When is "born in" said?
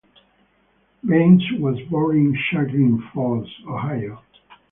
1.91-2.35